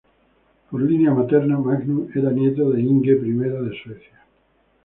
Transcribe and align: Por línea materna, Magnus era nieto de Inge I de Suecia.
Por 0.71 0.81
línea 0.81 1.11
materna, 1.13 1.59
Magnus 1.59 2.09
era 2.15 2.31
nieto 2.31 2.71
de 2.71 2.81
Inge 2.81 3.11
I 3.11 3.33
de 3.33 3.71
Suecia. 3.83 4.25